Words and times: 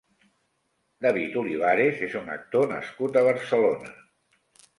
David 1.05 1.37
Olivares 1.41 2.01
és 2.07 2.15
un 2.23 2.33
actor 2.37 2.67
nascut 2.73 3.21
a 3.23 3.25
Barcelona. 3.29 3.95